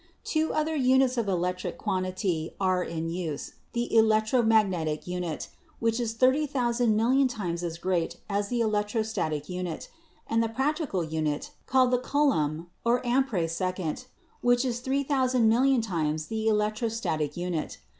Two 0.23 0.51
other 0.51 0.75
units 0.75 1.15
of 1.15 1.27
electric 1.29 1.77
quantity 1.77 2.55
are 2.59 2.83
in 2.83 3.11
use— 3.11 3.53
the 3.73 3.95
electromagnetic 3.95 5.05
unit, 5.05 5.49
which 5.77 5.99
is 5.99 6.13
thirty 6.13 6.47
thousand 6.47 6.95
million 6.95 7.27
times 7.27 7.61
as 7.63 7.77
great 7.77 8.15
as 8.27 8.47
the 8.47 8.61
electrostatic 8.61 9.47
unit, 9.47 9.89
and 10.25 10.41
the 10.41 10.49
practical 10.49 11.03
unit 11.03 11.51
called 11.67 11.91
the 11.91 11.99
coulomb 11.99 12.65
or 12.83 13.05
ampere 13.05 13.47
second, 13.47 14.05
which 14.41 14.65
is 14.65 14.79
three 14.79 15.03
thou&and 15.03 15.47
mil 15.47 15.59
152 15.59 15.69
ELECTRICITY 15.69 15.91
Hon 15.91 16.05
times 16.09 16.25
the 16.25 16.47
electrostatic 16.47 17.37
unit. 17.37 17.77